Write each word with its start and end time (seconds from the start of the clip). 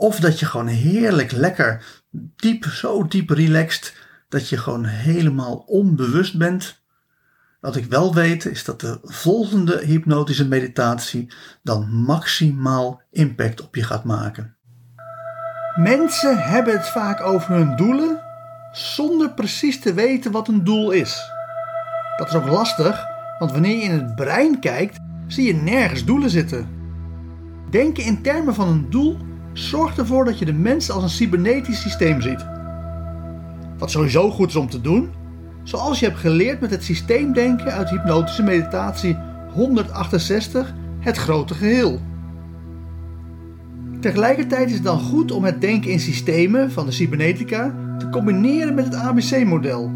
of 0.00 0.20
dat 0.20 0.38
je 0.38 0.46
gewoon 0.46 0.66
heerlijk 0.66 1.32
lekker 1.32 1.84
diep, 2.36 2.64
zo 2.64 3.06
diep 3.06 3.30
relaxed, 3.30 3.94
dat 4.28 4.48
je 4.48 4.56
gewoon 4.56 4.84
helemaal 4.84 5.56
onbewust 5.56 6.38
bent. 6.38 6.82
Wat 7.60 7.76
ik 7.76 7.84
wel 7.84 8.14
weet 8.14 8.44
is 8.44 8.64
dat 8.64 8.80
de 8.80 8.98
volgende 9.02 9.80
hypnotische 9.84 10.48
meditatie 10.48 11.32
dan 11.62 11.88
maximaal 11.92 13.02
impact 13.10 13.62
op 13.62 13.74
je 13.74 13.82
gaat 13.82 14.04
maken. 14.04 14.56
Mensen 15.76 16.38
hebben 16.38 16.76
het 16.76 16.88
vaak 16.88 17.20
over 17.20 17.54
hun 17.54 17.76
doelen 17.76 18.22
zonder 18.72 19.34
precies 19.34 19.80
te 19.80 19.94
weten 19.94 20.32
wat 20.32 20.48
een 20.48 20.64
doel 20.64 20.90
is. 20.90 21.20
Dat 22.16 22.28
is 22.28 22.34
ook 22.34 22.48
lastig, 22.48 23.04
want 23.38 23.52
wanneer 23.52 23.76
je 23.76 23.82
in 23.82 23.98
het 23.98 24.14
brein 24.14 24.60
kijkt, 24.60 24.98
zie 25.26 25.46
je 25.46 25.54
nergens 25.54 26.04
doelen 26.04 26.30
zitten. 26.30 26.68
Denken 27.70 28.04
in 28.04 28.22
termen 28.22 28.54
van 28.54 28.68
een 28.68 28.90
doel 28.90 29.28
zorgt 29.52 29.98
ervoor 29.98 30.24
dat 30.24 30.38
je 30.38 30.44
de 30.44 30.52
mens 30.52 30.90
als 30.90 31.02
een 31.02 31.08
cybernetisch 31.08 31.80
systeem 31.80 32.20
ziet. 32.20 32.46
Wat 33.78 33.90
sowieso 33.90 34.30
goed 34.30 34.48
is 34.48 34.56
om 34.56 34.68
te 34.68 34.80
doen, 34.80 35.10
zoals 35.62 36.00
je 36.00 36.06
hebt 36.06 36.18
geleerd 36.18 36.60
met 36.60 36.70
het 36.70 36.84
systeemdenken 36.84 37.72
uit 37.72 37.90
hypnotische 37.90 38.42
meditatie 38.42 39.16
168, 39.52 40.74
het 40.98 41.16
grote 41.16 41.54
geheel. 41.54 42.00
Tegelijkertijd 44.00 44.68
is 44.68 44.74
het 44.74 44.84
dan 44.84 44.98
goed 44.98 45.32
om 45.32 45.44
het 45.44 45.60
denken 45.60 45.90
in 45.90 46.00
systemen 46.00 46.72
van 46.72 46.86
de 46.86 46.92
cybernetica 46.92 47.74
te 47.98 48.08
combineren 48.08 48.74
met 48.74 48.84
het 48.84 48.94
ABC-model. 48.94 49.90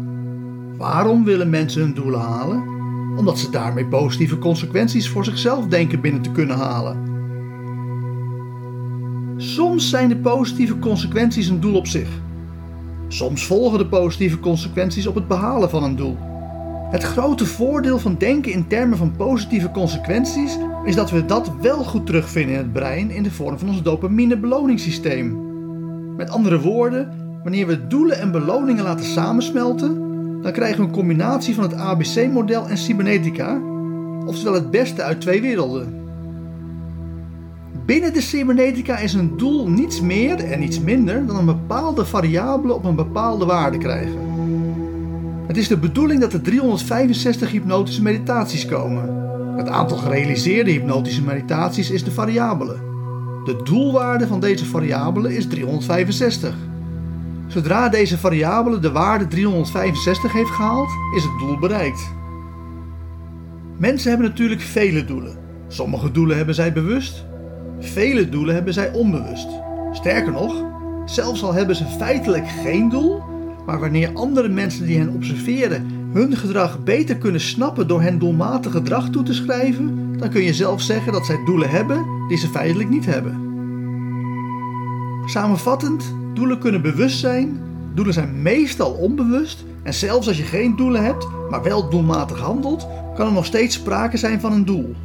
Waarom 0.77 1.23
willen 1.23 1.49
mensen 1.49 1.81
hun 1.81 1.93
doelen 1.93 2.19
halen? 2.19 2.63
Omdat 3.17 3.39
ze 3.39 3.49
daarmee 3.49 3.85
positieve 3.85 4.37
consequenties 4.37 5.09
voor 5.09 5.25
zichzelf 5.25 5.67
denken 5.67 6.01
binnen 6.01 6.21
te 6.21 6.31
kunnen 6.31 6.57
halen. 6.57 7.14
Soms 9.55 9.89
zijn 9.89 10.09
de 10.09 10.17
positieve 10.17 10.79
consequenties 10.79 11.47
een 11.47 11.59
doel 11.59 11.75
op 11.75 11.87
zich. 11.87 12.09
Soms 13.07 13.45
volgen 13.45 13.77
de 13.77 13.85
positieve 13.85 14.39
consequenties 14.39 15.07
op 15.07 15.15
het 15.15 15.27
behalen 15.27 15.69
van 15.69 15.83
een 15.83 15.95
doel. 15.95 16.17
Het 16.91 17.03
grote 17.03 17.45
voordeel 17.45 17.99
van 17.99 18.15
denken 18.17 18.51
in 18.51 18.67
termen 18.67 18.97
van 18.97 19.15
positieve 19.15 19.71
consequenties 19.71 20.57
is 20.85 20.95
dat 20.95 21.11
we 21.11 21.25
dat 21.25 21.51
wel 21.61 21.83
goed 21.83 22.05
terugvinden 22.05 22.55
in 22.55 22.61
het 22.61 22.73
brein 22.73 23.11
in 23.11 23.23
de 23.23 23.31
vorm 23.31 23.59
van 23.59 23.69
ons 23.69 23.81
dopamine-beloningssysteem. 23.81 25.37
Met 26.15 26.29
andere 26.29 26.59
woorden, 26.59 27.09
wanneer 27.43 27.67
we 27.67 27.87
doelen 27.87 28.19
en 28.19 28.31
beloningen 28.31 28.83
laten 28.83 29.05
samensmelten, 29.05 29.95
dan 30.41 30.51
krijgen 30.51 30.77
we 30.77 30.85
een 30.85 30.93
combinatie 30.93 31.55
van 31.55 31.63
het 31.63 31.73
ABC-model 31.73 32.67
en 32.67 32.77
cybernetica, 32.77 33.61
oftewel 34.25 34.53
het 34.53 34.71
beste 34.71 35.03
uit 35.03 35.21
twee 35.21 35.41
werelden. 35.41 36.04
Binnen 37.85 38.13
de 38.13 38.21
cybernetica 38.21 38.97
is 38.97 39.13
een 39.13 39.37
doel 39.37 39.69
niets 39.69 40.01
meer 40.01 40.39
en 40.39 40.59
niets 40.59 40.79
minder 40.79 41.25
dan 41.25 41.35
een 41.35 41.45
bepaalde 41.45 42.05
variabele 42.05 42.73
op 42.73 42.85
een 42.85 42.95
bepaalde 42.95 43.45
waarde 43.45 43.77
krijgen. 43.77 44.19
Het 45.47 45.57
is 45.57 45.67
de 45.67 45.77
bedoeling 45.77 46.21
dat 46.21 46.33
er 46.33 46.41
365 46.41 47.51
hypnotische 47.51 48.01
meditaties 48.01 48.65
komen. 48.65 49.23
Het 49.57 49.67
aantal 49.67 49.97
gerealiseerde 49.97 50.71
hypnotische 50.71 51.23
meditaties 51.23 51.91
is 51.91 52.03
de 52.03 52.11
variabele. 52.11 52.73
De 53.45 53.61
doelwaarde 53.63 54.27
van 54.27 54.39
deze 54.39 54.65
variabele 54.65 55.35
is 55.35 55.47
365. 55.47 56.55
Zodra 57.47 57.89
deze 57.89 58.17
variabele 58.17 58.79
de 58.79 58.91
waarde 58.91 59.27
365 59.27 60.33
heeft 60.33 60.49
gehaald, 60.49 60.89
is 61.15 61.23
het 61.23 61.39
doel 61.39 61.59
bereikt. 61.59 62.11
Mensen 63.77 64.09
hebben 64.09 64.27
natuurlijk 64.27 64.61
vele 64.61 65.05
doelen. 65.05 65.37
Sommige 65.67 66.11
doelen 66.11 66.37
hebben 66.37 66.55
zij 66.55 66.73
bewust, 66.73 67.25
vele 67.79 68.29
doelen 68.29 68.55
hebben 68.55 68.73
zij 68.73 68.93
onbewust. 68.93 69.47
Sterker 69.91 70.31
nog, 70.31 70.63
zelfs 71.05 71.43
al 71.43 71.53
hebben 71.53 71.75
ze 71.75 71.85
feitelijk 71.85 72.47
geen 72.47 72.89
doel, 72.89 73.23
maar 73.65 73.79
wanneer 73.79 74.11
andere 74.13 74.49
mensen 74.49 74.85
die 74.85 74.97
hen 74.97 75.09
observeren 75.09 75.95
hun 76.13 76.35
gedrag 76.35 76.83
beter 76.83 77.17
kunnen 77.17 77.41
snappen 77.41 77.87
door 77.87 78.01
hen 78.01 78.19
doelmatig 78.19 78.71
gedrag 78.71 79.09
toe 79.09 79.23
te 79.23 79.33
schrijven, 79.33 80.17
dan 80.17 80.29
kun 80.29 80.41
je 80.41 80.53
zelf 80.53 80.81
zeggen 80.81 81.13
dat 81.13 81.25
zij 81.25 81.39
doelen 81.45 81.69
hebben 81.69 82.05
die 82.27 82.37
ze 82.37 82.47
feitelijk 82.47 82.89
niet 82.89 83.05
hebben. 83.05 83.43
Samenvattend, 85.25 86.15
doelen 86.33 86.59
kunnen 86.59 86.81
bewust 86.81 87.19
zijn, 87.19 87.59
doelen 87.93 88.13
zijn 88.13 88.41
meestal 88.41 88.91
onbewust 88.91 89.65
en 89.83 89.93
zelfs 89.93 90.27
als 90.27 90.37
je 90.37 90.43
geen 90.43 90.75
doelen 90.75 91.03
hebt, 91.03 91.27
maar 91.49 91.63
wel 91.63 91.89
doelmatig 91.89 92.39
handelt, 92.39 92.87
kan 93.15 93.27
er 93.27 93.33
nog 93.33 93.45
steeds 93.45 93.75
sprake 93.75 94.17
zijn 94.17 94.39
van 94.39 94.51
een 94.51 94.65
doel. 94.65 94.95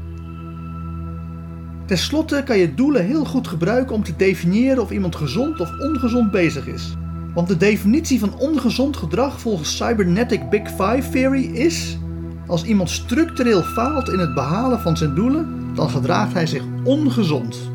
Ten 1.91 1.99
slotte 1.99 2.43
kan 2.45 2.59
je 2.59 2.75
doelen 2.75 3.05
heel 3.05 3.25
goed 3.25 3.49
gebruiken 3.49 3.95
om 3.95 4.03
te 4.03 4.17
definiëren 4.17 4.83
of 4.83 4.91
iemand 4.91 5.17
gezond 5.17 5.61
of 5.61 5.71
ongezond 5.79 6.31
bezig 6.31 6.67
is. 6.67 6.95
Want 7.35 7.49
de 7.49 7.57
definitie 7.57 8.19
van 8.19 8.39
ongezond 8.39 8.97
gedrag 8.97 9.41
volgens 9.41 9.77
Cybernetic 9.77 10.51
Big 10.51 10.69
Five 10.69 11.11
Theory 11.13 11.45
is: 11.45 11.99
als 12.47 12.65
iemand 12.65 12.91
structureel 12.91 13.63
faalt 13.63 14.09
in 14.09 14.19
het 14.19 14.35
behalen 14.35 14.81
van 14.81 14.97
zijn 14.97 15.15
doelen, 15.15 15.75
dan 15.75 15.91
gedraagt 15.91 16.33
hij 16.33 16.47
zich 16.47 16.63
ongezond. 16.85 17.71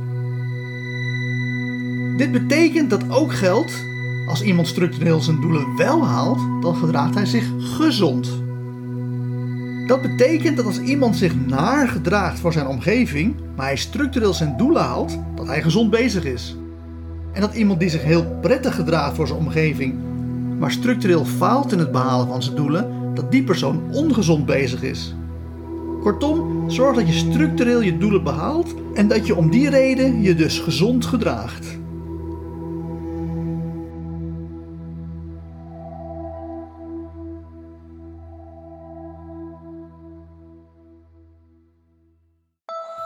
Dit 2.17 2.31
betekent 2.31 2.89
dat 2.89 3.09
ook 3.09 3.33
geldt 3.33 3.83
als 4.27 4.41
iemand 4.41 4.67
structureel 4.67 5.21
zijn 5.21 5.41
doelen 5.41 5.77
wel 5.77 6.05
haalt, 6.05 6.61
dan 6.61 6.75
gedraagt 6.75 7.15
hij 7.15 7.25
zich 7.25 7.45
gezond. 7.59 8.44
Dat 9.87 10.01
betekent 10.01 10.57
dat 10.57 10.65
als 10.65 10.79
iemand 10.79 11.15
zich 11.15 11.35
naar 11.45 11.87
gedraagt 11.87 12.39
voor 12.39 12.53
zijn 12.53 12.67
omgeving, 12.67 13.35
maar 13.55 13.65
hij 13.65 13.75
structureel 13.75 14.33
zijn 14.33 14.57
doelen 14.57 14.81
haalt, 14.81 15.17
dat 15.35 15.47
hij 15.47 15.61
gezond 15.61 15.89
bezig 15.89 16.23
is. 16.23 16.55
En 17.33 17.41
dat 17.41 17.55
iemand 17.55 17.79
die 17.79 17.89
zich 17.89 18.03
heel 18.03 18.37
prettig 18.41 18.75
gedraagt 18.75 19.15
voor 19.15 19.27
zijn 19.27 19.39
omgeving, 19.39 19.95
maar 20.59 20.71
structureel 20.71 21.25
faalt 21.25 21.71
in 21.71 21.79
het 21.79 21.91
behalen 21.91 22.27
van 22.27 22.43
zijn 22.43 22.55
doelen, 22.55 23.13
dat 23.13 23.31
die 23.31 23.43
persoon 23.43 23.81
ongezond 23.91 24.45
bezig 24.45 24.83
is. 24.83 25.15
Kortom, 26.01 26.69
zorg 26.69 26.95
dat 26.95 27.07
je 27.07 27.13
structureel 27.13 27.81
je 27.81 27.97
doelen 27.97 28.23
behaalt 28.23 28.73
en 28.93 29.07
dat 29.07 29.27
je 29.27 29.35
om 29.35 29.49
die 29.49 29.69
reden 29.69 30.21
je 30.21 30.35
dus 30.35 30.59
gezond 30.59 31.05
gedraagt. 31.05 31.77